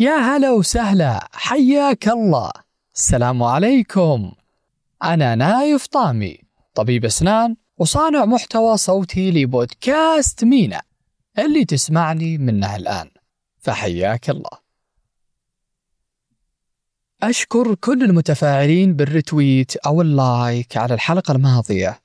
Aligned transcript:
يا 0.00 0.16
هلا 0.16 0.50
وسهلا 0.50 1.28
حياك 1.32 2.08
الله. 2.08 2.50
السلام 2.94 3.42
عليكم. 3.42 4.32
أنا 5.04 5.34
نايف 5.34 5.86
طامي 5.86 6.38
طبيب 6.74 7.04
أسنان 7.04 7.56
وصانع 7.78 8.24
محتوى 8.24 8.76
صوتي 8.76 9.30
لبودكاست 9.30 10.44
مينا 10.44 10.82
اللي 11.38 11.64
تسمعني 11.64 12.38
منه 12.38 12.76
الآن. 12.76 13.10
فحياك 13.58 14.30
الله. 14.30 14.58
أشكر 17.22 17.74
كل 17.74 18.02
المتفاعلين 18.02 18.94
بال 18.94 19.12
retweet 19.12 19.76
أو 19.76 20.02
ال 20.02 20.17
like 20.17 20.76
على 20.76 20.94
الحلقة 20.94 21.32
الماضية 21.32 22.00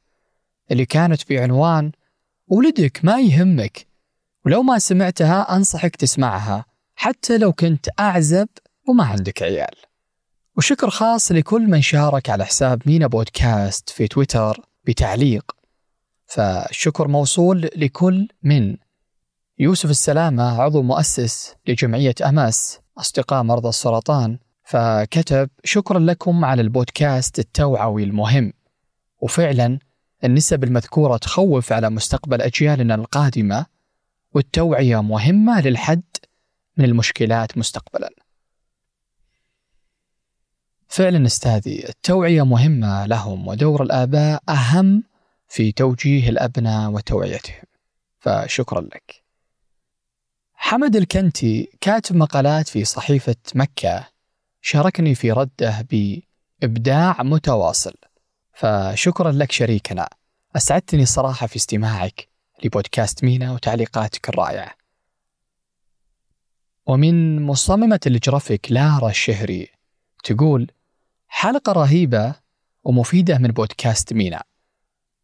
اللي 0.72 0.86
كانت 0.86 1.30
بعنوان 1.30 1.92
ولدك 2.48 3.00
ما 3.04 3.20
يهمك 3.20 3.88
ولو 4.46 4.64
ما 4.64 4.80
سمعتها 4.80 5.56
أنصحك 5.56 5.96
تسمعها 5.96 6.73
حتى 6.96 7.38
لو 7.38 7.54
كنت 7.54 7.88
أعزب 8.00 8.48
وما 8.88 9.04
عندك 9.04 9.44
عيال. 9.44 9.76
وشكر 10.58 10.90
خاص 10.90 11.32
لكل 11.32 11.62
من 11.62 11.82
شارك 11.82 12.30
على 12.30 12.46
حساب 12.46 12.82
مينا 12.86 13.08
بودكاست 13.08 13.90
في 13.90 14.08
تويتر 14.08 14.62
بتعليق. 14.86 15.52
فالشكر 16.26 17.08
موصول 17.08 17.70
لكل 17.76 18.28
من. 18.44 18.78
يوسف 19.60 19.90
السلامة 19.90 20.62
عضو 20.62 20.82
مؤسس 20.82 21.56
لجمعية 21.68 22.16
أمس 22.26 22.80
أصدقاء 22.98 23.44
مرضى 23.44 23.70
السرطان 23.70 24.38
فكتب 24.64 25.50
شكرا 25.64 26.00
لكم 26.00 26.46
على 26.46 26.62
البودكاست 26.62 27.40
التوعوي 27.40 28.04
المهم. 28.04 28.54
وفعلا 29.22 29.80
النسب 30.24 30.64
المذكورة 30.64 31.18
تخوف 31.18 31.74
على 31.74 31.90
مستقبل 31.90 32.42
أجيالنا 32.42 32.96
القادمة 32.96 33.66
والتوعية 34.34 35.02
مهمة 35.02 35.62
للحد 35.62 36.04
من 36.78 36.86
المشكلات 36.86 37.58
مستقبلا. 37.58 38.10
فعلا 40.88 41.26
أستاذي 41.26 41.90
التوعية 41.90 42.46
مهمة 42.46 43.06
لهم 43.06 43.48
ودور 43.48 43.84
الآباء 43.84 44.44
أهم 44.50 45.04
في 45.48 45.72
توجيه 45.72 46.30
الأبناء 46.30 46.92
وتوعيتهم. 46.92 47.64
فشكرا 48.20 48.82
لك. 48.82 49.24
حمد 50.54 50.96
الكنتي 50.96 51.70
كاتب 51.82 52.16
مقالات 52.16 52.68
في 52.68 52.86
صحيفة 52.86 53.36
مكة 53.56 54.08
شاركني 54.62 55.16
في 55.16 55.32
رده 55.32 55.88
بإبداع 55.92 57.24
متواصل. 57.24 57.94
فشكرا 58.54 59.32
لك 59.32 59.52
شريكنا. 59.52 60.10
أسعدتني 60.56 61.04
الصراحة 61.04 61.48
في 61.48 61.56
استماعك 61.56 62.28
لبودكاست 62.64 63.24
مينا 63.24 63.52
وتعليقاتك 63.52 64.30
الرائعة. 64.30 64.83
ومن 66.86 67.46
مصممة 67.46 68.00
الجرافيك 68.08 68.72
لارا 68.72 69.10
الشهري 69.10 69.68
تقول 70.24 70.72
حلقة 71.28 71.72
رهيبة 71.72 72.36
ومفيدة 72.84 73.38
من 73.38 73.50
بودكاست 73.50 74.14
مينا. 74.14 74.44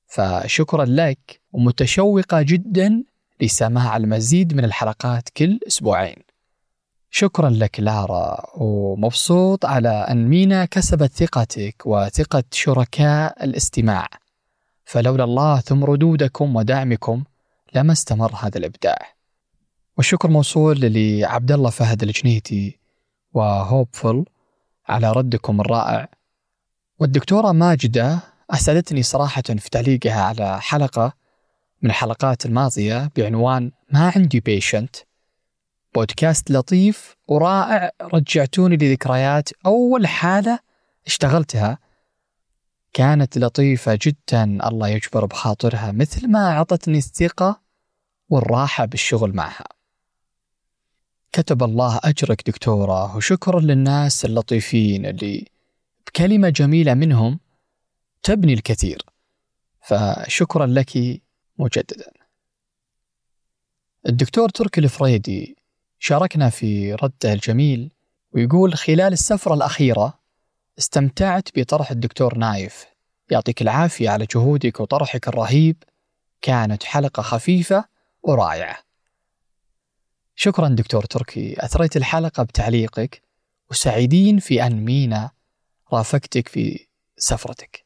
فشكرا 0.07 0.85
لك 0.85 1.41
ومتشوقة 1.51 2.41
جدا 2.41 3.03
لسماع 3.41 3.97
المزيد 3.97 4.53
من 4.53 4.65
الحلقات 4.65 5.29
كل 5.29 5.59
أسبوعين. 5.67 6.15
شكرا 7.11 7.49
لك 7.49 7.79
لارا 7.79 8.45
ومبسوط 8.55 9.65
على 9.65 9.89
أن 9.89 10.27
مينا 10.27 10.65
كسبت 10.65 11.13
ثقتك 11.13 11.83
وثقة 11.85 12.43
شركاء 12.51 13.43
الاستماع. 13.43 14.07
فلولا 14.85 15.23
الله 15.23 15.59
ثم 15.59 15.83
ردودكم 15.83 16.55
ودعمكم 16.55 17.23
لما 17.75 17.91
استمر 17.91 18.35
هذا 18.35 18.57
الإبداع. 18.57 19.18
والشكر 19.99 20.29
موصول 20.29 20.79
لعبد 20.81 21.51
الله 21.51 21.69
فهد 21.69 22.03
الجنيتي 22.03 22.79
وهوبفل 23.33 24.25
على 24.87 25.11
ردكم 25.11 25.61
الرائع. 25.61 26.09
والدكتورة 26.99 27.51
ماجدة 27.51 28.19
أسعدتني 28.49 29.03
صراحة 29.03 29.41
في 29.41 29.69
تعليقها 29.69 30.21
على 30.21 30.61
حلقة 30.61 31.13
من 31.81 31.89
الحلقات 31.89 32.45
الماضية 32.45 33.11
بعنوان 33.15 33.71
ما 33.91 34.11
عندي 34.15 34.39
بيشنت 34.39 34.95
بودكاست 35.95 36.51
لطيف 36.51 37.15
ورائع 37.27 37.91
رجعتوني 38.01 38.77
لذكريات 38.77 39.49
أول 39.65 40.07
حالة 40.07 40.59
اشتغلتها. 41.07 41.77
كانت 42.93 43.37
لطيفة 43.37 43.99
جدا 44.01 44.67
الله 44.67 44.87
يجبر 44.87 45.25
بخاطرها 45.25 45.91
مثل 45.91 46.31
ما 46.31 46.51
أعطتني 46.51 46.97
الثقة 46.97 47.61
والراحة 48.29 48.85
بالشغل 48.85 49.35
معها. 49.35 49.78
كتب 51.31 51.63
الله 51.63 51.99
أجرك 52.03 52.47
دكتورة 52.47 53.15
وشكرا 53.15 53.59
للناس 53.59 54.25
اللطيفين 54.25 55.05
اللي 55.05 55.47
بكلمة 56.07 56.49
جميلة 56.49 56.93
منهم 56.93 57.39
تبني 58.23 58.53
الكثير. 58.53 59.01
فشكرا 59.81 60.65
لك 60.65 61.21
مجددا. 61.57 62.11
الدكتور 64.07 64.49
تركي 64.49 64.81
الفريدي 64.81 65.57
شاركنا 65.99 66.49
في 66.49 66.93
رده 66.93 67.33
الجميل 67.33 67.91
ويقول 68.31 68.73
خلال 68.73 69.13
السفرة 69.13 69.53
الأخيرة 69.53 70.19
استمتعت 70.79 71.49
بطرح 71.55 71.91
الدكتور 71.91 72.37
نايف. 72.37 72.85
يعطيك 73.31 73.61
العافية 73.61 74.09
على 74.09 74.25
جهودك 74.25 74.79
وطرحك 74.79 75.27
الرهيب. 75.27 75.83
كانت 76.41 76.83
حلقة 76.83 77.23
خفيفة 77.23 77.85
ورائعة. 78.23 78.88
شكرا 80.41 80.67
دكتور 80.67 81.05
تركي. 81.05 81.65
أثريت 81.65 81.97
الحلقة 81.97 82.43
بتعليقك 82.43 83.21
وسعيدين 83.71 84.39
في 84.39 84.65
أن 84.65 84.85
مينا 84.85 85.31
رافقتك 85.93 86.47
في 86.47 86.87
سفرتك. 87.17 87.85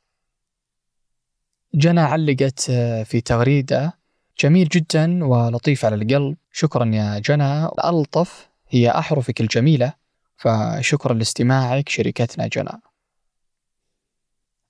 جنى 1.74 2.00
علقت 2.00 2.60
في 3.06 3.22
تغريدة. 3.26 3.94
جميل 4.40 4.68
جدا 4.68 5.26
ولطيف 5.26 5.86
على 5.86 5.96
القلب. 5.96 6.38
شكرا 6.52 6.86
يا 6.86 7.20
جنى. 7.20 7.66
ألطف 7.66 8.50
هي 8.70 8.92
أحرفك 8.92 9.42
الجميلة 9.42 9.94
فشكرا 10.38 11.14
لاستماعك 11.14 11.90
شركتنا 11.90 12.48
جنى. 12.48 12.82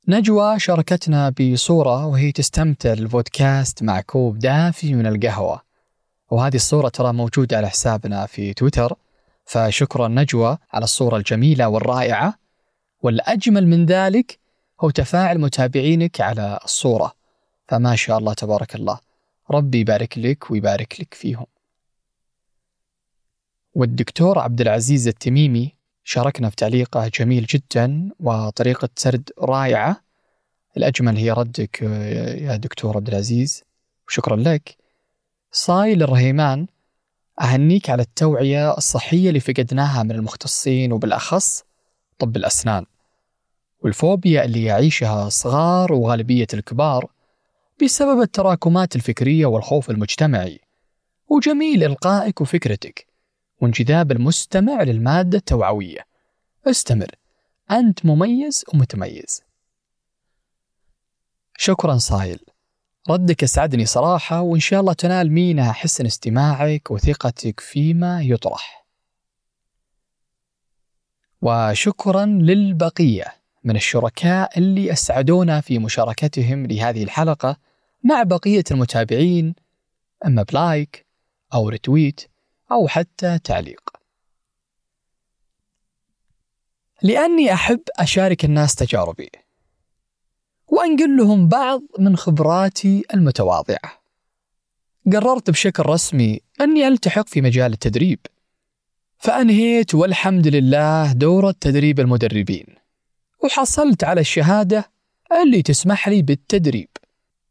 نجوى 0.08 0.60
شاركتنا 0.60 1.30
بصورة 1.30 2.06
وهي 2.06 2.32
تستمتع 2.32 2.94
البودكاست 2.94 3.84
مع 3.84 4.02
كوب 4.02 4.40
دافي 4.40 4.94
من 4.94 5.08
القهوة. 5.08 5.73
وهذه 6.34 6.56
الصورة 6.56 6.90
ترى 6.90 7.14
موجودة 7.14 7.58
على 7.58 7.70
حسابنا 7.70 8.26
في 8.26 8.54
تويتر. 8.54 8.96
فشكرا 9.46 10.08
نجوى 10.08 10.58
على 10.74 10.84
الصورة 10.84 11.18
الجميلة 11.18 11.68
والرائعة. 11.68 12.40
والأجمل 13.02 13.68
من 13.68 13.86
ذلك 13.86 14.40
هو 14.82 14.90
تفاعل 14.90 15.38
متابعينك 15.38 16.22
على 16.22 16.60
الصورة. 16.64 17.14
فما 17.68 17.96
شاء 17.96 18.18
الله 18.18 18.34
تبارك 18.34 18.76
الله. 18.76 19.00
ربي 19.52 19.80
يبارك 19.80 20.18
لك 20.18 20.52
ويبارك 20.52 21.02
لك 21.02 21.14
فيهم. 21.14 21.46
والدكتور 23.74 24.40
عبد 24.40 24.62
العزيز 24.62 25.08
التميمي 25.08 25.76
شاركنا 26.04 26.50
في 26.50 26.56
تعليقه 26.56 27.08
جميل 27.08 27.46
جدا 27.46 28.10
وطريقة 28.20 28.90
سرد 28.96 29.30
رائعة. 29.40 30.02
الأجمل 30.78 31.18
هي 31.18 31.32
ردك 31.32 31.82
يا 32.42 32.56
دكتور 32.56 32.98
عبد 32.98 33.08
العزيز. 33.08 33.64
وشكرا 34.08 34.36
لك. 34.36 34.83
صايل 35.56 36.04
الرهيمان 36.04 36.68
أهنيك 37.42 37.90
على 37.90 38.02
التوعية 38.02 38.78
الصحية 38.78 39.30
اللي 39.30 39.40
فقدناها 39.40 40.04
من 40.04 40.12
المختصين 40.12 40.92
وبالأخص 40.92 41.64
طب 42.20 42.36
الأسنان. 42.36 42.86
والفوبيا 43.82 44.46
اللي 44.46 44.64
يعيشها 44.64 45.28
الصغار 45.28 45.94
وغالبية 45.94 46.48
الكبار 46.54 47.12
بسبب 47.84 48.22
التراكمات 48.22 48.96
الفكرية 48.96 49.46
والخوف 49.46 49.90
المجتمعي 49.90 50.60
وجميل 51.30 51.84
إلقائك 51.84 52.42
وفكرتك 52.42 53.08
وانجذاب 53.62 54.12
المستمع 54.12 54.84
للمادة 54.84 55.38
التوعوية. 55.38 56.06
استمر 56.68 57.16
أنت 57.72 58.06
مميز 58.06 58.66
ومتميز. 58.74 59.42
شكرا 61.58 61.98
صايل. 61.98 62.53
ردك 63.10 63.44
أسعدني 63.44 63.86
صراحة 63.86 64.42
وإن 64.42 64.60
شاء 64.60 64.80
الله 64.80 64.94
تنال 64.94 65.32
مينا 65.32 65.72
حسن 65.72 66.06
استماعك 66.06 66.92
وثقتك 66.92 67.60
فيما 67.60 68.22
يطرح. 68.22 68.86
وشكرا 71.42 72.26
للبقية 72.26 73.26
من 73.64 73.76
الشركاء 73.76 74.60
اللي 74.60 74.94
أسعدونا 74.94 75.62
في 75.62 75.80
مشاركتهم 75.80 76.66
لهذه 76.66 77.04
الحلقة 77.04 77.58
مع 78.04 78.24
بقية 78.24 78.64
المتابعين 78.72 79.56
أما 80.26 80.44
بلايك 80.44 81.06
أو 81.54 81.70
رتويت 81.70 82.22
أو 82.72 82.88
حتى 82.88 83.40
تعليق. 83.40 83.90
لأني 87.02 87.54
أحب 87.54 87.82
أشارك 88.00 88.46
الناس 88.46 88.76
تجاربي. 88.76 89.43
وأنقل 90.74 91.18
لهم 91.18 91.48
بعض 91.48 91.82
من 92.00 92.18
خبراتي 92.18 93.04
المتواضعة. 93.14 94.04
قررت 95.12 95.50
بشكل 95.50 95.84
رسمي 95.84 96.40
أني 96.62 96.88
ألتحق 96.88 97.28
في 97.28 97.42
مجال 97.42 97.74
التدريب. 97.74 98.20
فأنهيت 99.18 99.96
والحمد 99.96 100.48
لله 100.48 101.12
دورة 101.12 101.56
تدريب 101.62 102.00
المدربين. 102.00 102.66
وحصلت 103.44 104.04
على 104.04 104.22
الشهادة 104.22 104.92
اللي 105.44 105.62
تسمح 105.62 106.10
لي 106.10 106.22
بالتدريب. 106.22 106.90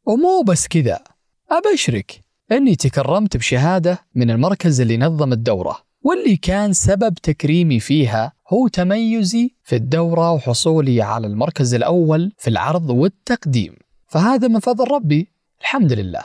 ومو 0.07 0.43
بس 0.43 0.69
كذا 0.69 1.05
أبشرك 1.51 2.21
أني 2.53 2.77
تكرمت 2.77 3.37
بشهادة 3.37 3.99
من 4.15 4.31
المركز 4.31 4.81
اللي 4.81 4.97
نظم 4.97 5.33
الدورة 5.33 5.79
واللي 6.05 6.37
كان 6.37 6.73
سبب 6.73 7.15
تكريمي 7.15 7.81
فيها 7.81 8.33
هو 8.49 8.69
تميزي 8.69 9.55
في 9.65 9.77
الدورة 9.77 10.33
وحصولي 10.33 11.03
على 11.03 11.27
المركز 11.27 11.75
الأول 11.75 12.33
في 12.39 12.51
العرض 12.51 12.91
والتقديم. 12.91 13.77
فهذا 14.07 14.49
من 14.49 14.61
فضل 14.61 14.91
ربي 14.91 15.29
الحمد 15.61 15.93
لله. 15.93 16.23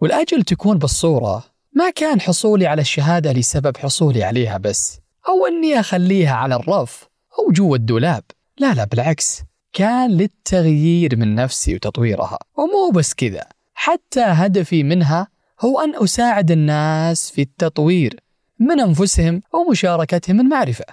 والأجل 0.00 0.42
تكون 0.42 0.78
بالصورة. 0.78 1.44
ما 1.72 1.90
كان 1.90 2.20
حصولي 2.20 2.66
على 2.66 2.80
الشهادة 2.80 3.32
لسبب 3.32 3.76
حصولي 3.76 4.24
عليها 4.24 4.58
بس 4.58 5.00
أو 5.28 5.46
أني 5.46 5.80
أخليها 5.80 6.34
على 6.34 6.54
الرف 6.54 7.08
أو 7.38 7.52
جوا 7.52 7.76
الدولاب. 7.76 8.22
لا 8.58 8.74
لا 8.74 8.84
بالعكس. 8.84 9.42
كان 9.72 10.10
للتغيير 10.10 11.16
من 11.16 11.34
نفسي 11.34 11.74
وتطويرها. 11.74 12.38
ومو 12.58 12.90
بس 12.94 13.14
كذا 13.14 13.46
حتى 13.74 14.20
هدفي 14.20 14.82
منها 14.82 15.28
هو 15.60 15.80
أن 15.80 16.04
أساعد 16.04 16.50
الناس 16.50 17.30
في 17.30 17.42
التطوير. 17.42 18.20
من 18.58 18.80
أنفسهم 18.80 19.42
ومشاركتهم 19.52 20.40
المعرفة. 20.40 20.84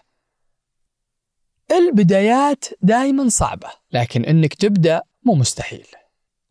البدايات 1.71 2.65
دائما 2.81 3.29
صعبة 3.29 3.67
لكن 3.91 4.25
أنك 4.25 4.53
تبدأ 4.53 5.01
مو 5.23 5.35
مستحيل. 5.35 5.87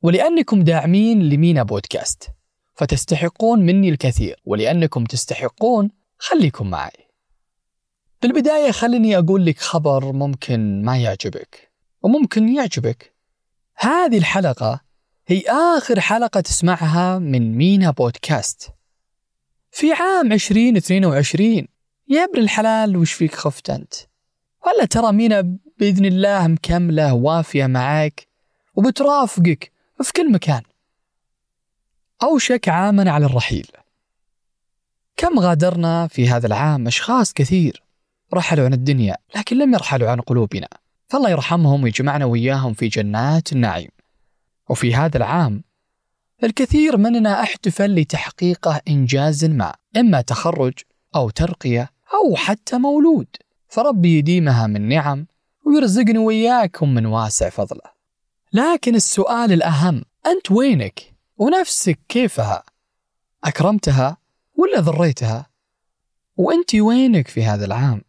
ولأنكم 0.02 0.62
داعمين 0.62 1.28
لمينا 1.28 1.62
بودكاست 1.62 2.28
فتستحقون 2.74 3.60
مني 3.60 3.88
الكثير. 3.88 4.40
ولأنكم 4.44 5.04
تستحقون 5.04 5.90
خليكم 6.18 6.70
معي. 6.70 7.10
بالبداية 8.22 8.70
خليني 8.70 9.18
أقول 9.18 9.46
لك 9.46 9.58
خبر 9.58 10.12
ممكن 10.12 10.82
ما 10.82 10.98
يعجبك 10.98 11.72
وممكن 12.02 12.48
يعجبك. 12.48 13.14
هذه 13.76 14.18
الحلقة 14.18 14.80
هي 15.26 15.42
آخر 15.48 16.00
حلقة 16.00 16.40
تسمعها 16.40 17.18
من 17.18 17.56
مينا 17.56 17.90
بودكاست. 17.90 18.70
في 19.70 19.92
عام 19.92 20.32
2022 20.32 21.66
يا 22.08 22.24
ابن 22.24 22.38
الحلال 22.38 22.96
وش 22.96 23.12
فيك 23.12 23.34
خفت 23.34 23.70
أنت؟ 23.70 23.94
ولا 24.66 24.84
ترى 24.84 25.12
مينا 25.12 25.56
بإذن 25.78 26.04
الله 26.04 26.46
مكملة 26.46 27.14
وافية 27.14 27.66
معك 27.66 28.26
وبترافقك 28.74 29.72
في 30.02 30.12
كل 30.12 30.32
مكان. 30.32 30.62
أوشك 32.22 32.68
عاما 32.68 33.10
على 33.10 33.26
الرحيل. 33.26 33.66
كم 35.16 35.38
غادرنا 35.38 36.06
في 36.06 36.28
هذا 36.28 36.46
العام؟ 36.46 36.86
أشخاص 36.86 37.32
كثير 37.32 37.82
رحلوا 38.34 38.64
عن 38.64 38.72
الدنيا 38.72 39.16
لكن 39.36 39.58
لم 39.58 39.74
يرحلوا 39.74 40.10
عن 40.10 40.20
قلوبنا. 40.20 40.68
فالله 41.08 41.30
يرحمهم 41.30 41.82
ويجمعنا 41.82 42.24
وياهم 42.24 42.74
في 42.74 42.88
جنات 42.88 43.52
النعيم. 43.52 43.90
وفي 44.68 44.94
هذا 44.94 45.16
العام 45.16 45.62
الكثير 46.44 46.96
مننا 46.96 47.42
أحتفل 47.42 47.94
لتحقيق 47.94 48.68
إنجاز 48.88 49.44
ما 49.44 49.74
إما 49.96 50.20
تخرج 50.20 50.72
أو 51.16 51.30
ترقية 51.30 51.90
أو 52.14 52.36
حتى 52.36 52.78
مولود 52.78 53.26
فربي 53.68 54.18
يديمها 54.18 54.66
من 54.66 54.88
نعم 54.88 55.26
ويرزقني 55.66 56.18
وياكم 56.18 56.94
من 56.94 57.06
واسع 57.06 57.48
فضله 57.48 57.90
لكن 58.52 58.94
السؤال 58.94 59.52
الأهم 59.52 60.02
أنت 60.26 60.50
وينك؟ 60.50 61.14
ونفسك 61.36 61.98
كيفها؟ 62.08 62.62
أكرمتها 63.44 64.16
ولا 64.56 64.80
ضريتها؟ 64.80 65.46
وأنت 66.36 66.74
وينك 66.74 67.28
في 67.28 67.44
هذا 67.44 67.64
العام؟ 67.64 68.02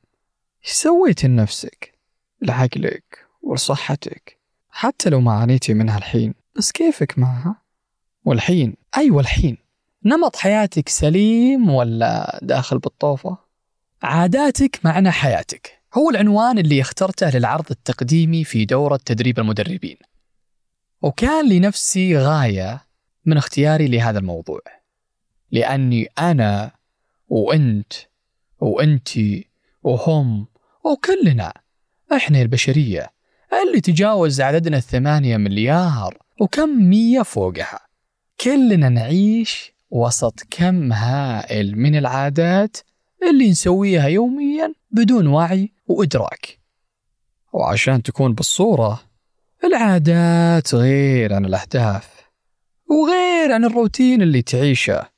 سويت 0.63 1.25
لنفسك؟ 1.25 1.93
لعقلك 2.41 3.25
ولصحتك 3.41 4.39
حتى 4.69 5.09
لو 5.09 5.21
ما 5.21 5.33
عانيتي 5.33 5.73
منها 5.73 5.97
الحين 5.97 6.33
بس 6.55 6.71
كيفك 6.71 7.19
معها؟ 7.19 7.60
والحين. 8.25 8.75
أيوة 8.97 9.21
الحين. 9.21 9.57
نمط 10.05 10.35
حياتك 10.35 10.89
سليم 10.89 11.69
ولا 11.69 12.39
داخل 12.41 12.79
بالطوفة؟ 12.79 13.37
عاداتك 14.03 14.79
معنى 14.83 15.11
حياتك. 15.11 15.81
هو 15.93 16.09
العنوان 16.09 16.57
اللي 16.57 16.81
اخترته 16.81 17.29
للعرض 17.29 17.65
التقديمي 17.71 18.43
في 18.43 18.65
دورة 18.65 18.99
تدريب 19.05 19.39
المدربين. 19.39 19.97
وكان 21.01 21.49
لنفسي 21.49 22.17
غاية 22.17 22.81
من 23.25 23.37
اختياري 23.37 23.87
لهذا 23.87 24.19
الموضوع. 24.19 24.61
لأني 25.51 26.07
أنا 26.19 26.71
وأنت 27.29 27.93
وأنتي 28.59 29.47
وهم 29.83 30.47
وكلنا 30.83 31.53
إحنا 32.13 32.41
البشرية 32.41 33.09
اللي 33.67 33.81
تجاوز 33.81 34.41
عددنا 34.41 34.77
الثمانية 34.77 35.37
مليار 35.37 36.17
وكم 36.39 36.69
مية 36.69 37.21
فوقها. 37.21 37.90
كلنا 38.43 38.89
نعيش 38.89 39.73
وسط 39.91 40.39
كم 40.49 40.93
هائل 40.93 41.77
من 41.77 41.95
العادات 41.95 42.77
اللي 43.29 43.49
نسويها 43.49 44.07
يوميا 44.07 44.73
بدون 44.91 45.27
وعي 45.27 45.71
وإدراك. 45.87 46.59
وعشان 47.53 48.03
تكون 48.03 48.33
بالصورة 48.33 49.01
العادات 49.63 50.75
غير 50.75 51.33
عن 51.33 51.45
الأهداف 51.45 52.09
وغير 52.89 53.51
عن 53.51 53.65
الروتين 53.65 54.21
اللي 54.21 54.41
تعيشه. 54.41 55.09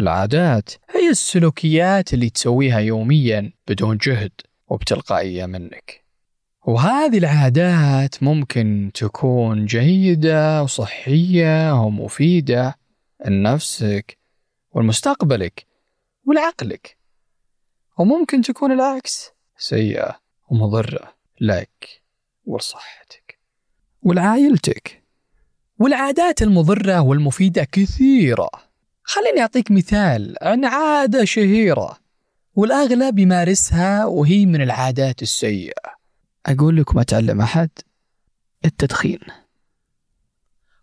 العادات 0.00 0.70
هي 0.90 1.10
السلوكيات 1.10 2.14
اللي 2.14 2.30
تسويها 2.30 2.78
يوميا 2.78 3.52
بدون 3.68 3.96
جهد 3.96 4.32
وبتلقائية 4.68 5.46
منك. 5.46 5.99
وهذه 6.70 7.18
العادات 7.18 8.22
ممكن 8.22 8.90
تكون 8.94 9.66
جيدة 9.66 10.62
وصحية 10.62 11.82
ومفيدة 11.82 12.78
لنفسك 13.26 14.18
ولمستقبلك 14.72 15.66
ولعقلك. 16.26 16.96
وممكن 17.98 18.42
تكون 18.42 18.72
العكس 18.72 19.30
سيئة 19.58 20.20
ومضرة 20.50 21.14
لك 21.40 22.02
ولصحتك 22.44 23.38
ولعائلتك. 24.02 25.02
والعادات 25.78 26.42
المضرة 26.42 27.00
والمفيدة 27.00 27.64
كثيرة. 27.72 28.50
خليني 29.02 29.40
أعطيك 29.40 29.70
مثال 29.70 30.36
عن 30.42 30.64
عادة 30.64 31.24
شهيرة 31.24 31.98
والأغلب 32.54 33.18
يمارسها 33.18 34.04
وهي 34.04 34.46
من 34.46 34.62
العادات 34.62 35.22
السيئة. 35.22 35.99
أقول 36.46 36.76
لكم 36.76 36.98
أتعلم 36.98 37.40
أحد 37.40 37.70
التدخين. 38.64 39.18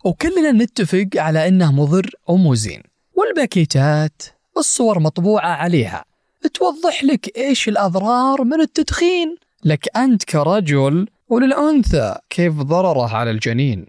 وكلنا 0.06 0.52
نتفق 0.52 1.08
على 1.16 1.48
أنه 1.48 1.72
مضر 1.72 2.12
ومو 2.28 2.56
زين 2.56 2.84
والباكيتات 3.14 4.22
الصور 4.58 5.00
مطبوعة 5.00 5.50
عليها. 5.50 6.06
توضح 6.54 7.04
لك 7.04 7.38
إيش 7.38 7.68
الأضرار 7.68 8.44
من 8.44 8.62
التدخين. 8.62 9.36
لك 9.64 9.98
أنت 9.98 10.24
كرجل 10.24 11.08
وللأنثى 11.28 12.16
كيف 12.30 12.54
ضرره 12.54 13.16
على 13.16 13.32
الجنين. 13.32 13.86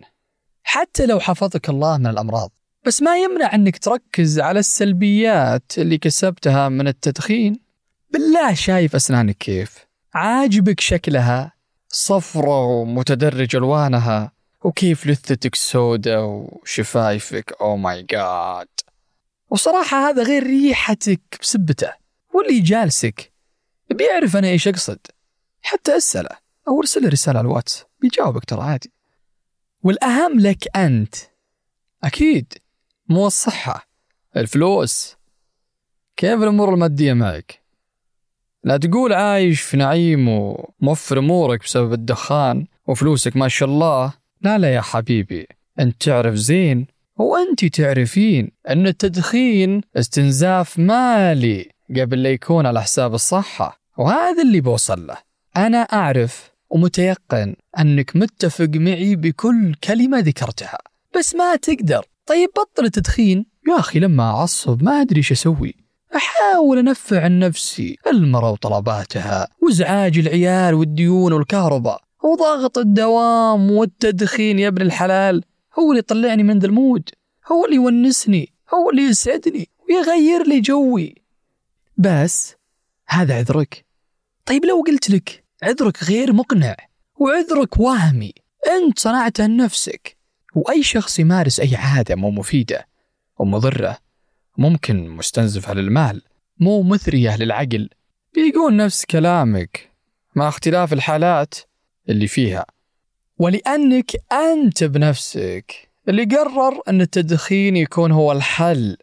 حتى 0.63 1.07
لو 1.07 1.21
حفظك 1.21 1.69
الله 1.69 1.99
من 1.99 2.07
الأمراض. 2.07 2.51
بس 2.87 3.03
ما 3.03 3.19
يمنع 3.19 3.55
أنك 3.55 3.79
تركز 3.79 4.41
على 4.41 4.59
السلبيات 4.59 5.73
اللي 5.79 5.99
كسبتها 5.99 6.69
من 6.69 6.89
التدخين. 6.89 7.61
بالله 8.11 8.55
شايف 8.55 8.95
أسنانك 8.95 9.37
كيف؟ 9.37 9.87
عاجبك 10.15 10.81
شكلها؟ 10.81 11.58
صفرة 11.89 12.65
ومتدرج 12.67 13.57
ألوانها. 13.57 14.33
وكيف 14.65 15.07
لثتك 15.07 15.55
سودة 15.55 16.25
وشفايفك؟ 16.25 17.57
oh 17.61 17.77
my 17.77 18.03
god 18.03 18.69
وصراحة 19.51 20.09
هذا 20.09 20.23
غير 20.23 20.43
ريحتك 20.43 21.21
بسبته 21.41 21.93
واللي 22.35 22.61
جالسك. 22.61 23.33
بيعرف 23.91 24.37
أنا 24.37 24.49
إيش 24.49 24.69
أقصد. 24.69 24.99
حتى 25.63 25.97
أسأله 25.97 26.37
أو 26.69 26.81
أرسل 26.81 27.03
له 27.03 27.09
رسالة 27.09 27.39
على 27.39 27.49
الواتس. 27.49 27.85
بيجاوبك 28.01 28.45
ترى 28.45 28.63
عادي. 28.63 28.93
والأهم 29.83 30.41
لك 30.41 30.77
أنت. 30.77 31.15
أكيد. 32.05 32.53
مو 33.09 33.27
الصحة 33.27 33.89
الفلوس. 34.37 35.17
كيف 36.17 36.43
الأمور 36.43 36.75
المادية 36.75 37.13
معك؟ 37.13 37.58
لا 38.65 38.77
تقول 38.77 39.13
عايش 39.13 39.61
في 39.61 39.77
نعيم 39.77 40.29
وموفر 40.29 41.19
أمورك 41.19 41.63
بسبب 41.63 41.93
الدخان 41.93 42.67
وفلوسك 42.87 43.37
ما 43.37 43.49
شاء 43.49 43.69
الله. 43.69 44.13
لا 44.43 44.59
لا 44.59 44.75
يا 44.75 44.81
حبيبي 44.81 45.47
أنت 45.81 46.03
تعرف 46.03 46.35
زين 46.35 46.87
وأنت 47.17 47.65
تعرفين 47.65 48.51
أن 48.69 48.87
التدخين 48.87 49.81
استنزاف 49.97 50.79
مالي 50.79 51.71
قبل 51.97 52.23
لا 52.23 52.31
يكون 52.31 52.67
على 52.67 52.83
حساب 52.83 53.15
الصحة 53.15 53.81
وهذا 53.99 54.43
اللي 54.43 54.61
بوصل 54.61 55.07
له. 55.07 55.17
أنا 55.57 55.79
أعرف 55.79 56.51
ومتيقن 56.71 57.57
أنك 57.79 58.17
متفق 58.17 58.71
معي 58.75 59.17
بكل 59.17 59.75
كلمة 59.75 60.19
ذكرتها 60.19 60.79
بس 61.19 61.35
ما 61.35 61.57
تقدر. 61.57 62.05
طيب 62.27 62.49
بطل 62.51 62.85
التدخين؟ 62.85 63.47
يا 63.69 63.79
أخي 63.79 63.99
لما 63.99 64.23
أعصب 64.23 64.83
ما 64.83 65.01
أدري 65.01 65.17
إيش 65.17 65.33
أسوي. 65.33 65.75
أحاول 66.19 66.79
أنفع 66.79 67.25
عن 67.25 67.39
نفسي 67.39 67.99
المرة 68.07 68.51
وطلباتها 68.51 69.49
وإزعاج 69.63 70.19
العيال 70.19 70.75
والديون 70.75 71.33
والكهرباء 71.33 72.01
وضغط 72.25 72.79
الدوام 72.79 73.71
والتدخين 73.71 74.59
يا 74.59 74.69
ابن 74.69 74.83
الحلال 74.83 75.45
هو 75.79 75.91
اللي 75.91 75.99
يطلعني 75.99 76.43
من 76.43 76.59
ذا 76.59 76.67
ال 76.67 76.75
mood 76.75 77.11
هو 77.53 77.65
اللي 77.65 77.77
يونسني 77.77 78.53
هو 78.75 78.91
اللي 78.91 79.03
يسعدني 79.03 79.69
ويغير 79.89 80.47
لي 80.47 80.61
جوي. 80.61 81.15
بس 81.97 82.55
هذا 83.09 83.37
عذرك. 83.37 83.85
طيب 84.47 84.65
لو 84.65 84.83
قلت 84.87 85.11
لك 85.11 85.45
عذرك 85.63 86.05
غير 86.05 86.33
مقنع 86.33 86.77
وعذرك 87.17 87.81
وهمي 87.81 88.33
أنت 88.69 88.99
صنعته 88.99 89.47
لنفسك 89.47 90.17
وأي 90.55 90.83
شخص 90.83 91.19
يمارس 91.19 91.61
أي 91.61 91.77
عادة 91.77 92.15
مو 92.15 92.31
مفيدة 92.31 92.89
ومضرة 93.39 93.99
ممكن 94.59 95.09
مستنزفة 95.09 95.75
للمال 95.75 96.23
مو 96.61 96.83
مثرية 96.83 97.37
للعقل 97.37 97.89
بيقول 98.35 98.77
نفس 98.77 99.05
كلامك 99.05 99.91
مع 100.35 100.49
اختلاف 100.49 100.93
الحالات 100.93 101.55
اللي 102.09 102.27
فيها. 102.27 102.67
ولأنك 103.39 104.11
أنت 104.33 104.85
بنفسك 104.85 105.89
اللي 106.09 106.25
قرر 106.25 106.81
أن 106.89 107.01
التدخين 107.01 107.77
يكون 107.77 108.13
هو 108.13 108.33
الحل 108.33 108.97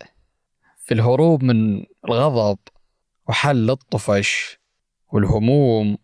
في 0.78 0.94
الهروب 0.94 1.44
من 1.44 1.84
الغضب 2.06 2.58
وحل 3.30 3.70
الطفش 3.70 4.60
والهموم 5.12 5.98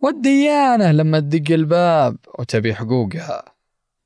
والديانة 0.00 0.92
لما 0.92 1.20
تدق 1.20 1.54
الباب 1.54 2.16
وتبي 2.38 2.74
حقوقها. 2.74 3.44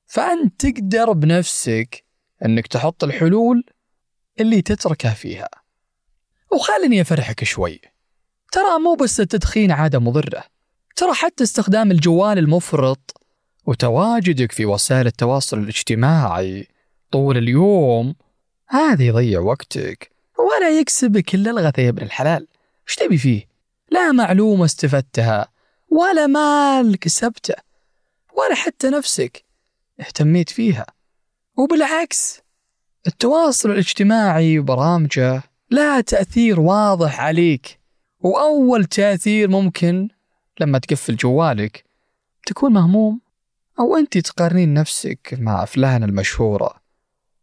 فأنت 0.06 0.66
تقدر 0.66 1.12
بنفسك 1.12 2.04
أنك 2.44 2.66
تحط 2.66 3.04
الحلول 3.04 3.64
اللي 4.40 4.62
تتركها 4.62 5.14
فيها. 5.14 5.48
وخلني 6.52 7.00
أفرحك 7.00 7.44
شوي. 7.44 7.80
ترى 8.52 8.78
مو 8.84 8.94
بس 8.94 9.20
التدخين 9.20 9.70
عادة 9.70 9.98
مضرة. 9.98 10.44
ترى 10.96 11.14
حتى 11.14 11.44
استخدام 11.44 11.90
الجوال 11.90 12.38
المفرط. 12.38 13.20
وتواجدك 13.66 14.52
في 14.52 14.66
وسائل 14.66 15.06
التواصل 15.06 15.58
الاجتماعي 15.58 16.68
طول 17.10 17.36
اليوم. 17.36 18.14
هذا 18.68 19.04
يضيع 19.04 19.40
وقتك. 19.40 20.10
ولا 20.38 20.80
يكسبك 20.80 21.34
إلا 21.34 21.50
الغث 21.50 21.78
يا 21.78 21.88
ابن 21.88 22.02
الحلال. 22.02 22.48
إيش 22.88 22.96
تبي 22.96 23.18
فيه؟ 23.18 23.48
لا 23.90 24.12
معلومة 24.12 24.64
استفدتها. 24.64 25.48
ولا 25.88 26.26
مال 26.26 26.98
كسبته 26.98 27.54
ولا 28.38 28.54
حتى 28.54 28.90
نفسك 28.90 29.44
اهتميت 30.00 30.50
فيها. 30.50 30.86
وبالعكس 31.56 32.40
التواصل 33.06 33.70
الاجتماعي 33.70 34.58
وبرامجه 34.58 35.42
لها 35.70 36.00
تأثير 36.00 36.60
واضح 36.60 37.20
عليك 37.20 37.78
وأول 38.20 38.84
تأثير 38.84 39.48
ممكن 39.48 40.08
لما 40.60 40.78
تقفل 40.78 41.16
جوالك 41.16 41.84
تكون 42.46 42.72
مهموم 42.72 43.20
أو 43.78 43.96
أنت 43.96 44.18
تقارنين 44.18 44.74
نفسك 44.74 45.36
مع 45.38 45.64
فلان 45.64 46.04
المشهورة 46.04 46.74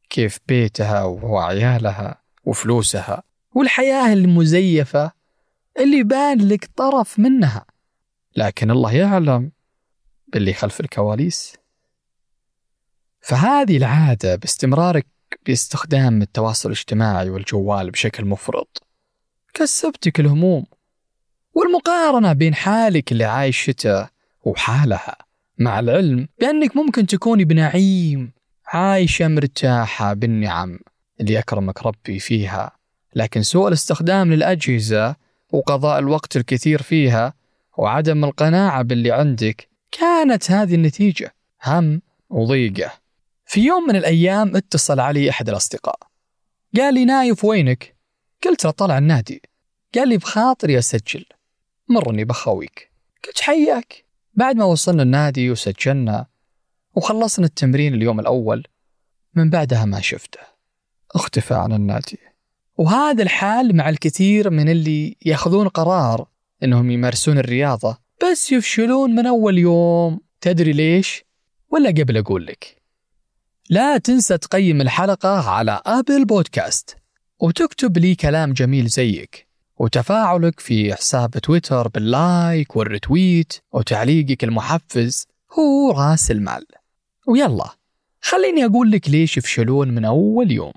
كيف 0.10 0.40
بيتها 0.48 1.04
وعيالها 1.04 2.22
وفلوسها 2.46 3.24
والحياة 3.56 4.14
المزيفة 4.14 5.12
اللي 5.80 6.04
بان 6.04 6.48
لك 6.48 6.70
طرف 6.76 7.20
منها. 7.20 7.66
لكن 8.36 8.72
الله 8.72 8.94
يعلم 8.94 9.52
باللي 10.28 10.54
خلف 10.54 10.80
الكواليس. 10.80 11.56
فهذه 13.22 13.78
العادة 13.78 14.36
باستمرارك 14.36 15.06
باستخدام 15.46 16.22
التواصل 16.22 16.70
الاجتماعي 16.70 17.30
والجوال 17.30 17.92
بشكل 17.92 18.26
مفرط. 18.26 18.84
كسبتك 19.54 20.20
الهموم 20.20 20.66
والمقارنة 21.54 22.34
بين 22.34 22.56
حالك 22.56 23.12
اللي 23.12 23.24
عايشته 23.24 24.08
وحالها 24.44 25.16
مع 25.58 25.80
العلم 25.80 26.28
بأنك 26.40 26.78
ممكن 26.78 27.08
تكوني 27.08 27.46
بنعيم 27.46 28.32
عايشة 28.68 29.28
مرتاحة 29.28 30.14
بالنعم 30.14 30.80
اللي 31.22 31.40
أكرمك 31.40 31.86
ربي 31.86 32.20
فيها. 32.20 32.72
لكن 33.16 33.42
سوء 33.42 33.68
الاستخدام 33.68 34.34
للأجهزة 34.34 35.16
وقضاء 35.52 36.00
الوقت 36.00 36.38
الكثير 36.38 36.82
فيها 36.82 37.34
وعدم 37.78 38.26
القناعة 38.26 38.82
باللي 38.82 39.12
عندك 39.12 39.70
كانت 39.92 40.52
هذه 40.52 40.76
النتيجة. 40.76 41.36
هم 41.66 42.02
وضيقة. 42.30 43.03
في 43.54 43.62
يوم 43.66 43.84
من 43.88 43.96
الأيام 43.96 44.56
اتصل 44.56 45.00
علي 45.00 45.30
أحد 45.30 45.50
الأصدقاء. 45.50 46.00
قال 46.78 46.94
لي 46.94 47.06
نايف 47.06 47.46
وينك؟ 47.46 47.96
قلت 48.44 48.66
له 48.66 48.72
طلع 48.72 48.98
النادي. 48.98 49.42
قال 49.96 50.10
لي 50.10 50.18
بخاطري 50.18 50.80
أسجل. 50.80 51.26
مرني 51.90 52.26
بخويك 52.26 52.92
قلت 53.28 53.42
حياك. 53.42 54.06
بعد 54.34 54.56
ما 54.56 54.64
وصلنا 54.66 55.04
النادي 55.04 55.52
وسجلنا 55.52 56.26
وخلصنا 56.96 57.46
التمرين 57.46 57.94
اليوم 57.94 58.20
الأول 58.20 58.68
من 59.36 59.50
بعدها 59.50 59.86
ما 59.86 60.02
شفته. 60.02 60.40
اختفى 61.16 61.54
عن 61.54 61.74
النادي. 61.74 62.20
وهذا 62.78 63.24
الحال 63.24 63.76
مع 63.76 63.90
الكثير 63.90 64.50
من 64.50 64.70
اللي 64.70 65.18
يأخذون 65.26 65.68
قرار 65.68 66.28
إنهم 66.64 66.92
يمارسون 66.92 67.38
الرياضة 67.38 67.98
بس 68.24 68.52
يفشلون 68.52 69.16
من 69.16 69.26
أول 69.26 69.58
يوم. 69.58 70.20
تدري 70.42 70.74
ليش؟ 70.74 71.26
ولا 71.70 71.90
قبل 71.90 72.18
أقول 72.18 72.46
لك. 72.46 72.83
لا 73.70 73.98
تنسى 73.98 74.38
تقيم 74.38 74.82
الحلقة 74.82 75.50
على 75.50 75.82
Apple 75.86 76.26
Podcast 76.26 76.98
وتكتب 77.40 77.98
لي 77.98 78.16
كلام 78.16 78.54
جميل 78.54 78.88
زيك 78.88 79.48
وتفاعلك 79.78 80.60
في 80.60 80.94
حساب 80.96 81.32
تويتر 81.32 81.88
بال 81.88 82.17
like 82.17 82.76
وال 82.76 82.93
retweet 82.93 83.54
وتعليقك 83.72 84.44
المحفز 84.44 85.28
هو 85.60 85.92
رأس 85.92 86.32
المال. 86.32 86.66
ويلا 87.28 87.70
خليني 88.22 88.66
أقول 88.66 88.92
لك 88.92 89.10
ليش 89.10 89.38
يفشلون 89.38 89.88
من 89.88 90.06
أول 90.06 90.52
يوم. 90.52 90.74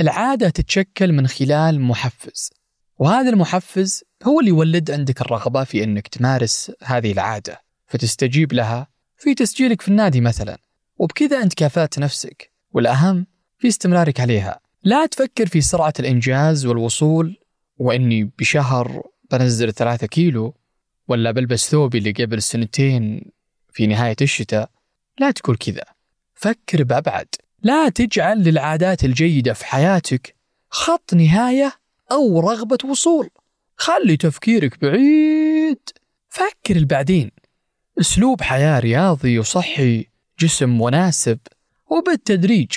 العادة 0.00 0.48
تتشكل 0.48 1.12
من 1.12 1.26
خلال 1.26 1.80
محفز 1.80 2.50
وهذا 2.98 3.30
المحفز 3.30 4.04
هو 4.22 4.40
اللي 4.40 4.50
يولد 4.50 4.90
عندك 4.90 5.20
الرغبة 5.20 5.64
في 5.64 5.84
أنك 5.84 6.08
تمارس 6.08 6.72
هذه 6.82 7.12
العادة 7.12 7.60
فتستجيب 7.86 8.52
لها 8.52 8.86
في 9.16 9.34
تسجيلك 9.34 9.80
في 9.80 9.88
النادي 9.88 10.20
مثلا. 10.20 10.58
وبكذا 11.00 11.42
أنت 11.42 11.54
كافأت 11.54 11.98
نفسك 11.98 12.52
والأهم 12.72 13.26
في 13.58 13.68
استمرارك 13.68 14.20
عليها. 14.20 14.60
لا 14.82 15.06
تفكر 15.06 15.46
في 15.46 15.60
سرعة 15.60 15.92
الإنجاز 16.00 16.66
والوصول 16.66 17.36
وإني 17.78 18.30
بشهر 18.38 19.02
بنزل 19.30 19.72
ثلاثة 19.72 20.06
كيلو 20.06 20.54
ولا 21.08 21.30
بلبس 21.30 21.70
ثوبي 21.70 21.98
اللي 21.98 22.10
قبل 22.10 22.42
سنتين 22.42 23.30
في 23.72 23.86
نهاية 23.86 24.16
الشتاء. 24.20 24.70
لا 25.18 25.30
تقول 25.30 25.56
كذا. 25.56 25.84
فكر 26.34 26.82
بأبعد. 26.82 27.28
لا 27.62 27.88
تجعل 27.88 28.42
للعادات 28.42 29.04
الجيدة 29.04 29.52
في 29.52 29.66
حياتك 29.66 30.36
خط 30.70 31.14
نهاية 31.14 31.72
أو 32.12 32.40
رغبة 32.40 32.78
وصول. 32.90 33.30
خلي 33.76 34.16
تفكيرك 34.16 34.80
بعيد. 34.80 35.80
فكر 36.28 36.76
البعدين. 36.76 37.30
أسلوب 38.00 38.42
حياة 38.42 38.78
رياضي 38.78 39.38
وصحي 39.38 40.09
جسم 40.40 40.78
مناسب 40.82 41.38
وبالتدريج 41.90 42.72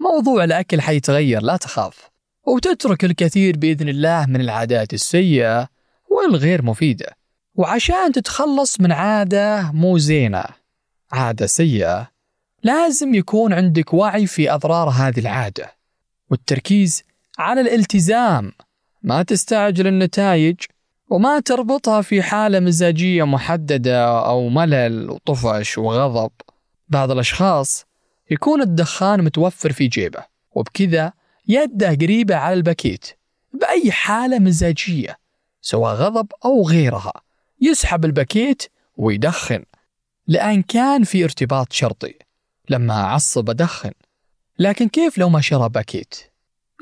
موضوع 0.00 0.44
الأكل 0.44 0.80
حيتغير 0.80 1.42
لا 1.42 1.56
تخاف. 1.56 2.10
وتترك 2.46 3.04
الكثير 3.04 3.56
بإذن 3.56 3.88
الله 3.88 4.26
من 4.26 4.40
العادات 4.40 4.94
السيئة 4.94 5.68
والغير 6.10 6.62
مفيدة. 6.62 7.16
وعشان 7.54 8.12
تتخلص 8.12 8.80
من 8.80 8.92
عادة 8.92 9.70
مو 9.72 9.98
زينة 9.98 10.44
عادة 11.12 11.46
سيئة 11.46 12.08
لازم 12.62 13.14
يكون 13.14 13.52
عندك 13.52 13.94
وعي 13.94 14.26
في 14.26 14.54
أضرار 14.54 14.88
هذه 14.88 15.20
العادة. 15.20 15.72
والتركيز 16.30 17.02
على 17.38 17.60
الالتزام 17.60 18.52
ما 19.02 19.22
تستعجل 19.22 19.86
النتائج 19.86 20.56
وما 21.10 21.40
تربطها 21.40 22.02
في 22.02 22.22
حالة 22.22 22.60
مزاجية 22.60 23.24
محددة 23.24 24.18
أو 24.18 24.48
ملل 24.48 25.10
وطفش 25.10 25.78
وغضب. 25.78 26.30
بعض 26.88 27.10
الأشخاص 27.10 27.86
يكون 28.30 28.62
الدخان 28.62 29.24
متوفر 29.24 29.72
في 29.72 29.86
جيبه 29.86 30.24
وبكذا 30.52 31.12
يده 31.48 31.90
قريبة 31.90 32.36
على 32.36 32.54
الباكيت 32.54 33.06
بأي 33.52 33.92
حالة 33.92 34.38
مزاجية 34.38 35.18
سواء 35.60 35.94
غضب 35.94 36.32
أو 36.44 36.68
غيرها 36.68 37.12
يسحب 37.60 38.04
الباكيت 38.04 38.62
ويدخن 38.96 39.64
لأن 40.26 40.62
كان 40.62 41.04
في 41.04 41.24
ارتباط 41.24 41.72
شرطي. 41.72 42.14
لما 42.70 42.94
أعصب 42.94 43.50
أدخن 43.50 43.92
لكن 44.58 44.88
كيف 44.88 45.18
لو 45.18 45.28
ما 45.28 45.40
شرى 45.40 45.68
باكيت؟ 45.68 46.14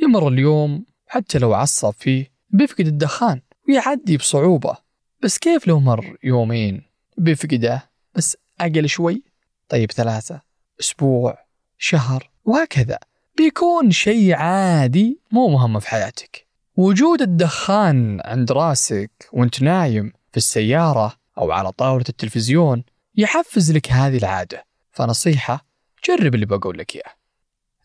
يمر 0.03 0.29
اليوم 0.29 0.85
حتى 1.07 1.39
لو 1.39 1.55
عصب 1.55 1.91
فيه 1.99 2.33
بيفقد 2.51 2.87
الدخان 2.87 3.41
ويعدي 3.69 4.17
بصعوبة. 4.17 4.77
بس 5.23 5.39
كيف 5.39 5.67
لو 5.67 5.81
مر 5.81 6.17
يومين 6.25 6.83
بيفقده 7.19 7.91
بس 8.15 8.37
أقل 8.61 8.89
شوي 8.89 9.23
طيب 9.69 9.93
ثلاثة 9.93 10.41
أسبوع 10.81 11.39
شهر 11.79 12.31
وهكذا. 12.45 12.99
بيكون 13.37 13.91
شيء 13.91 14.35
عادي 14.35 15.21
مو 15.31 15.49
مهم 15.49 15.81
في 15.81 15.89
حياتك. 15.89 16.47
وجود 16.77 17.23
الدخان 17.23 18.21
عند 18.25 18.53
راسك 18.53 19.29
وانت 19.33 19.63
نايم 19.63 20.13
في 20.31 20.37
السيارة 20.37 21.17
أو 21.39 21.53
على 21.53 21.73
طاولة 21.73 22.05
التلفزيون 22.09 22.85
يحفز 23.17 23.73
لك 23.73 23.93
هذه 23.93 24.17
العادة. 24.17 24.67
فنصيحة 24.93 25.67
جرب 26.09 26.35
اللي 26.35 26.47
بقول 26.47 26.79
لك 26.79 26.95
إياه. 26.95 27.13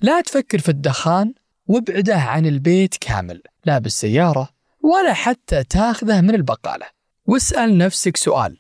لا 0.02 0.22
تفكر 0.22 0.60
في 0.60 0.70
الدخان 0.70 1.34
وابعده 1.68 2.16
عن 2.16 2.46
البيت 2.46 2.96
كامل 2.98 3.42
لا 3.66 3.80
بالسيارة 3.80 4.50
ولا 4.84 5.14
حتى 5.14 5.64
تاخذه 5.64 6.22
من 6.22 6.36
البقالة. 6.36 6.86
واسأل 7.26 7.78
نفسك 7.78 8.18
سؤال 8.18 8.58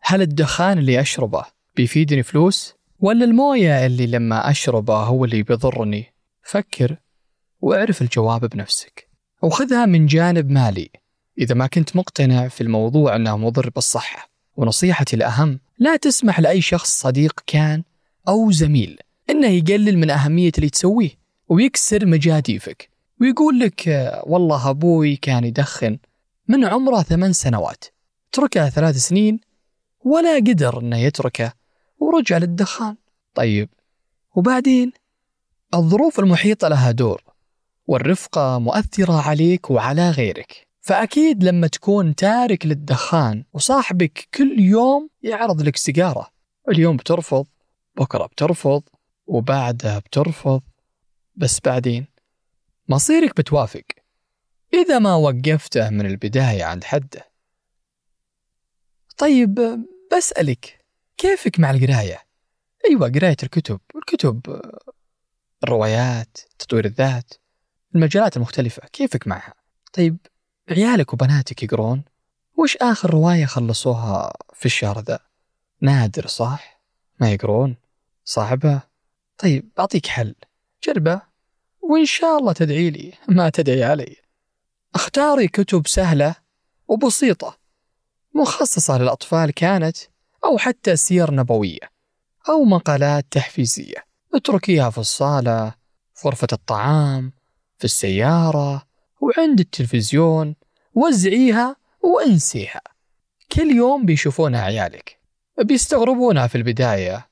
هل 0.00 0.22
الدخان 0.22 0.78
اللي 0.78 1.00
أشربه 1.00 1.44
بيفيدني 1.80 2.22
فلوس؟ 2.22 2.74
ولا 2.98 3.24
الموية 3.24 3.86
اللي 3.86 4.06
لما 4.06 4.50
أشربه 4.50 4.96
هو 4.96 5.24
اللي 5.24 5.42
بيضرني؟ 5.42 6.14
فكر 6.42 6.96
واعرف 7.60 8.02
الجواب 8.02 8.44
بنفسك. 8.44 9.08
وخذها 9.42 9.86
من 9.86 10.06
جانب 10.06 10.50
مالي. 10.50 10.90
إذا 11.38 11.54
ما 11.54 11.66
كنت 11.66 11.96
مقتنع 11.96 12.48
في 12.48 12.60
الموضوع 12.60 13.16
أنه 13.16 13.36
مضر 13.36 13.70
بالصحة. 13.70 14.30
ونصيحتي 14.56 15.16
الأهم 15.16 15.60
لا 15.78 15.96
تسمح 15.96 16.40
لأي 16.40 16.60
شخص 16.60 17.00
صديق 17.00 17.40
كان 17.46 17.82
أو 18.28 18.50
زميل. 18.50 18.98
إنه 19.30 19.48
يقلل 19.48 19.98
من 19.98 20.10
أهمية 20.10 20.52
اللي 20.58 20.70
تسويه. 20.70 21.10
ويكسر 21.48 22.06
مجاديفك. 22.06 22.88
ويقول 23.20 23.60
لك 23.60 24.12
والله 24.26 24.70
أبوي 24.70 25.16
كان 25.16 25.44
يدخن 25.44 25.98
من 26.48 26.64
عمره 26.64 27.02
ثمان 27.02 27.32
سنوات. 27.32 27.84
تركه 28.32 28.68
ثلاث 28.68 28.96
سنين 28.96 29.40
ولا 30.04 30.36
قدر 30.36 30.80
إنه 30.80 30.96
يتركه 30.96 31.59
ورجع 32.00 32.38
للدخان. 32.38 32.96
طيب. 33.34 33.68
وبعدين 34.34 34.92
الظروف 35.74 36.20
المحيطة 36.20 36.68
لها 36.68 36.90
دور 36.90 37.22
والرفقة 37.86 38.58
مؤثرة 38.58 39.20
عليك 39.28 39.70
وعلى 39.70 40.10
غيرك. 40.10 40.66
فأكيد 40.80 41.44
لما 41.44 41.66
تكون 41.66 42.14
تارك 42.14 42.66
للدخان 42.66 43.44
وصاحبك 43.52 44.28
كل 44.34 44.60
يوم 44.60 45.08
يعرض 45.22 45.62
لك 45.62 45.76
سيجارة. 45.76 46.30
اليوم 46.68 46.96
بترفض 46.96 47.46
بكرة 47.96 48.26
بترفض 48.26 48.82
وبعدها 49.26 49.98
بترفض. 49.98 50.62
بس 51.36 51.60
بعدين 51.64 52.06
مصيرك 52.88 53.36
بتوافق 53.36 53.84
إذا 54.74 54.98
ما 54.98 55.14
وقفته 55.14 55.90
من 55.90 56.06
البداية 56.06 56.64
عند 56.64 56.84
حده. 56.84 57.30
طيب 59.18 59.84
بسألك 60.16 60.79
كيفك 61.16 61.60
مع 61.60 61.70
القراية؟ 61.70 62.18
أيوة 62.88 63.08
قراية 63.08 63.36
الكتب 63.42 63.80
الكتب 63.96 64.60
الروايات 65.64 66.38
تطوير 66.58 66.84
الذات 66.84 67.34
المجالات 67.94 68.36
المختلفة 68.36 68.82
كيفك 68.92 69.26
معها؟ 69.26 69.54
طيب 69.92 70.16
عيالك 70.70 71.12
وبناتك 71.12 71.62
يقرون؟ 71.62 72.04
وش 72.56 72.76
آخر 72.76 73.10
رواية 73.10 73.46
خلصوها 73.46 74.32
في 74.54 74.66
الشهر 74.66 75.00
ذا؟ 75.00 75.18
نادر 75.80 76.26
صح؟ 76.26 76.80
ما 77.20 77.32
يقرون؟ 77.32 77.76
صعبة؟ 78.24 78.80
طيب 79.38 79.70
أعطيك 79.78 80.06
حل 80.06 80.34
جربه 80.84 81.22
وإن 81.80 82.04
شاء 82.04 82.38
الله 82.38 82.52
تدعي 82.52 82.90
لي 82.90 83.12
ما 83.28 83.48
تدعي 83.48 83.84
علي 83.84 84.16
اختاري 84.94 85.48
كتب 85.48 85.86
سهلة 85.86 86.34
وبسيطة 86.88 87.58
مخصصة 88.34 88.98
للأطفال 88.98 89.50
كانت 89.50 89.96
أو 90.44 90.58
حتى 90.58 90.96
سير 90.96 91.34
نبوية 91.34 91.90
أو 92.48 92.64
مقالات 92.64 93.26
تحفيزية. 93.30 94.04
اتركيها 94.34 94.90
في 94.90 94.98
الصالة 94.98 95.74
في 96.14 96.28
غرفة 96.28 96.48
الطعام 96.52 97.32
في 97.78 97.84
السيارة 97.84 98.86
وعند 99.20 99.60
التلفزيون. 99.60 100.54
وزعيها 100.94 101.76
وانسيها. 102.02 102.80
كل 103.52 103.70
يوم 103.70 104.06
بيشوفونها 104.06 104.60
عيالك. 104.60 105.20
بيستغربونها 105.64 106.46
في 106.46 106.54
البداية. 106.54 107.28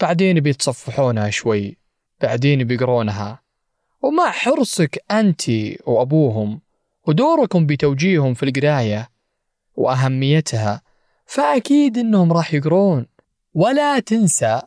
بعدين 0.00 0.40
بيتصفحونها 0.40 1.30
شوي. 1.30 1.76
بعدين 2.20 2.64
بيقرونها. 2.64 3.42
ومع 4.02 4.30
حرصك 4.30 5.04
أنت 5.10 5.42
وأبوهم 5.86 6.60
ودوركم 7.06 7.66
بتوجيههم 7.66 8.34
في 8.34 8.42
القراية 8.42 9.10
وأهميتها 9.74 10.82
فأكيد 11.28 11.98
أنهم 11.98 12.32
راح 12.32 12.54
يقرون. 12.54 13.06
ولا 13.54 14.00
تنسى 14.00 14.62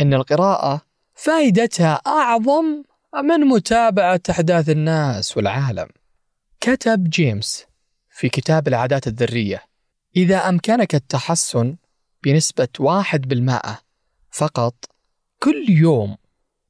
أن 0.00 0.14
القراءة 0.14 0.82
فائدتها 1.14 1.94
أعظم 2.06 2.82
من 3.24 3.40
متابعة 3.40 4.20
أحداث 4.30 4.68
الناس 4.68 5.36
والعالم. 5.36 5.88
كتب 6.60 7.04
جيمس 7.10 7.66
في 8.10 8.28
كتاب 8.28 8.68
العادات 8.68 9.06
الذرية 9.06 9.62
إذا 10.16 10.48
أمكنك 10.48 10.94
التحسن 10.94 11.76
بنسبة 12.24 12.68
واحد 12.78 13.28
بالمائة 13.28 13.78
فقط 14.30 14.74
كل 15.38 15.64
يوم 15.68 16.16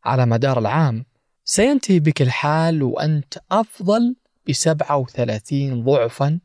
على 0.05 0.27
مدار 0.27 0.59
العام 0.59 1.05
سينتهي 1.45 2.01
بك 2.01 2.23
الحال 2.23 2.83
وأنت 2.83 3.39
أفضل 3.51 4.17
بسبعة 4.49 4.97
وثلاثين 4.97 5.85
ضعفا 5.85 6.41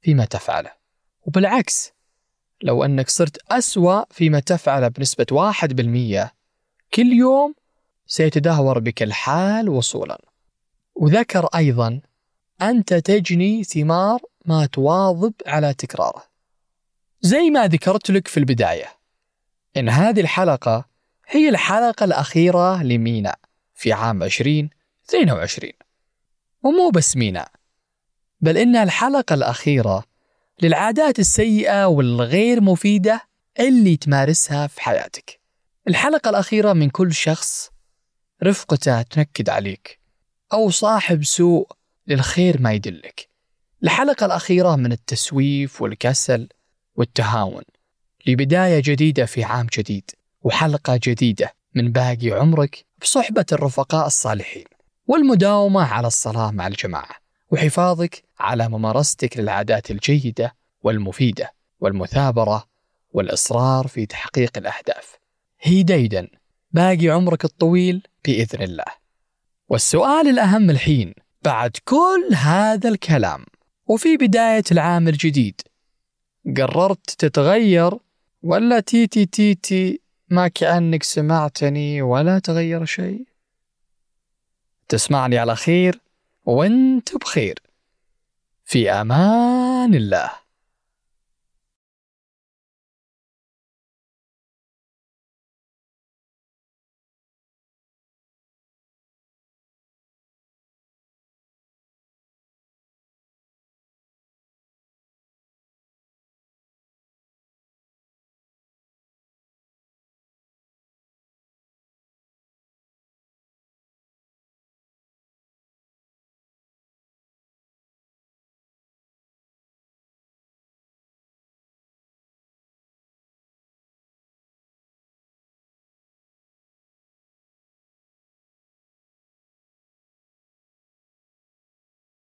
فيما 0.00 0.24
تفعله. 0.24 0.72
وبالعكس 1.22 1.92
لو 2.62 2.84
أنك 2.84 3.08
صرت 3.08 3.52
أسوأ 3.52 4.04
فيما 4.10 4.40
تفعله 4.40 4.88
بنسبة 4.88 5.26
واحد 5.30 5.76
بالمية 5.76 6.34
كل 6.94 7.12
يوم 7.12 7.54
سيتدهور 8.06 8.78
بك 8.78 9.02
الحال 9.02 9.68
وصولا. 9.68 10.20
وذكر 10.94 11.46
أيضا 11.46 12.00
أنت 12.62 12.94
تجني 12.94 13.64
ثمار 13.64 14.20
ما 14.44 14.66
تواظب 14.66 15.32
على 15.46 15.74
تكراره. 15.74 16.32
زي 17.20 17.50
ما 17.50 17.66
ذكرت 17.66 18.10
لك 18.10 18.28
في 18.28 18.36
البداية 18.36 18.86
إن 19.76 19.88
هذه 19.88 20.20
الحلقة 20.20 20.84
هي 21.28 21.48
الحلقة 21.48 22.04
الأخيرة 22.04 22.82
لمينا 22.82 23.36
في 23.74 23.92
عام 23.92 24.22
2022 24.22 25.72
ومو 26.62 26.90
بس 26.90 27.16
مينا 27.16 27.48
بل 28.40 28.58
إنها 28.58 28.82
الحلقة 28.82 29.34
الأخيرة 29.34 30.04
للعادات 30.62 31.18
السيئة 31.18 31.86
والغير 31.86 32.60
مفيدة 32.60 33.20
اللي 33.60 33.96
تمارسها 33.96 34.66
في 34.66 34.82
حياتك. 34.82 35.40
الحلقة 35.88 36.30
الأخيرة 36.30 36.72
من 36.72 36.90
كل 36.90 37.12
شخص 37.12 37.70
رفقته 38.44 39.02
تنكد 39.02 39.48
عليك 39.48 40.00
أو 40.52 40.70
صاحب 40.70 41.24
سوء 41.24 41.68
للخير 42.06 42.60
ما 42.60 42.72
يدلك. 42.72 43.28
الحلقة 43.82 44.26
الأخيرة 44.26 44.76
من 44.76 44.92
التسويف 44.92 45.82
والكسل 45.82 46.48
والتهاون. 46.94 47.62
لبداية 48.26 48.82
جديدة 48.84 49.26
في 49.26 49.44
عام 49.44 49.66
جديد 49.78 50.10
وحلقة 50.42 51.00
جديدة 51.02 51.54
من 51.74 51.92
باقي 51.92 52.30
عمرك 52.30 52.84
بصحبة 53.02 53.46
الرفقاء 53.52 54.06
الصالحين. 54.06 54.64
والمداومة 55.06 55.82
على 55.82 56.06
الصلاة 56.06 56.50
مع 56.50 56.66
الجماعة. 56.66 57.21
وحفاظك 57.52 58.24
على 58.38 58.68
ممارستك 58.68 59.38
للعادات 59.38 59.90
الجيدة 59.90 60.54
والمفيدة 60.82 61.52
والمثابرة 61.80 62.64
والإصرار 63.12 63.86
في 63.86 64.06
تحقيق 64.06 64.58
الأهداف. 64.58 65.18
هي 65.60 65.82
ديدا 65.82 66.28
باقي 66.70 67.08
عمرك 67.08 67.44
الطويل 67.44 68.02
بإذن 68.24 68.62
الله. 68.62 68.84
والسؤال 69.68 70.28
الأهم 70.28 70.70
الحين 70.70 71.14
بعد 71.42 71.76
كل 71.84 72.34
هذا 72.34 72.88
الكلام 72.88 73.44
وفي 73.86 74.16
بداية 74.16 74.64
العام 74.72 75.08
الجديد 75.08 75.60
قررت 76.56 77.10
تتغير 77.10 77.98
ولا 78.42 78.80
تيتي 78.80 79.26
تيتي 79.26 80.00
ما 80.28 80.48
كأنك 80.48 81.02
سمعتني 81.02 82.02
ولا 82.02 82.38
تغير 82.38 82.84
شيء؟ 82.84 83.24
تسمعني 84.88 85.38
على 85.38 85.56
خير. 85.56 86.00
وانت 86.44 87.16
بخير. 87.16 87.58
في 88.64 88.90
أمان 88.90 89.94
الله. 89.94 90.41